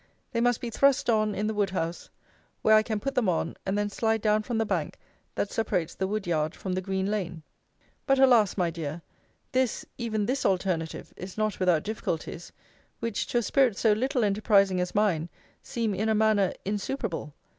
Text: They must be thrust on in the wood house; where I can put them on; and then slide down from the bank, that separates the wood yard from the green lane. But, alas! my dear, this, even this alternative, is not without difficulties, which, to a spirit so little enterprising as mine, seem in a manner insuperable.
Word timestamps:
They 0.31 0.41
must 0.41 0.61
be 0.61 0.71
thrust 0.71 1.11
on 1.11 1.35
in 1.35 1.45
the 1.45 1.53
wood 1.53 1.69
house; 1.69 2.09
where 2.63 2.73
I 2.73 2.81
can 2.81 2.99
put 2.99 3.13
them 3.13 3.29
on; 3.29 3.55
and 3.67 3.77
then 3.77 3.91
slide 3.91 4.19
down 4.23 4.41
from 4.41 4.57
the 4.57 4.65
bank, 4.65 4.97
that 5.35 5.51
separates 5.51 5.93
the 5.93 6.07
wood 6.07 6.25
yard 6.25 6.55
from 6.55 6.73
the 6.73 6.81
green 6.81 7.05
lane. 7.11 7.43
But, 8.07 8.17
alas! 8.17 8.57
my 8.57 8.71
dear, 8.71 9.03
this, 9.51 9.85
even 9.99 10.25
this 10.25 10.43
alternative, 10.43 11.13
is 11.17 11.37
not 11.37 11.59
without 11.59 11.83
difficulties, 11.83 12.51
which, 12.99 13.27
to 13.27 13.37
a 13.37 13.43
spirit 13.43 13.77
so 13.77 13.93
little 13.93 14.23
enterprising 14.23 14.81
as 14.81 14.95
mine, 14.95 15.29
seem 15.61 15.93
in 15.93 16.09
a 16.09 16.15
manner 16.15 16.51
insuperable. 16.65 17.35